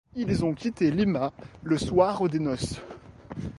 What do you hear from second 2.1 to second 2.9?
des noces.